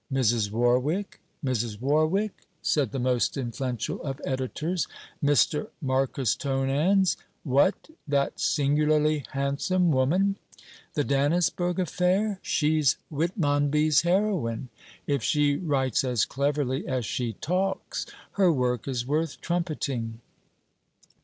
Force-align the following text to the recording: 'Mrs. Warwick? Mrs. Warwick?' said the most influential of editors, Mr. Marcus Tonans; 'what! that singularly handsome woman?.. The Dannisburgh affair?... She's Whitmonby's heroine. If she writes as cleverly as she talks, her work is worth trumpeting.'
'Mrs. 0.11 0.49
Warwick? 0.49 1.19
Mrs. 1.45 1.79
Warwick?' 1.79 2.47
said 2.63 2.91
the 2.91 2.97
most 2.97 3.37
influential 3.37 4.01
of 4.01 4.19
editors, 4.25 4.87
Mr. 5.23 5.67
Marcus 5.79 6.33
Tonans; 6.35 7.17
'what! 7.43 7.87
that 8.07 8.39
singularly 8.39 9.25
handsome 9.33 9.91
woman?.. 9.91 10.37
The 10.95 11.03
Dannisburgh 11.03 11.77
affair?... 11.79 12.39
She's 12.41 12.97
Whitmonby's 13.11 14.01
heroine. 14.01 14.69
If 15.05 15.21
she 15.21 15.57
writes 15.57 16.03
as 16.03 16.25
cleverly 16.25 16.87
as 16.87 17.05
she 17.05 17.33
talks, 17.33 18.07
her 18.31 18.51
work 18.51 18.87
is 18.87 19.05
worth 19.05 19.39
trumpeting.' 19.39 20.19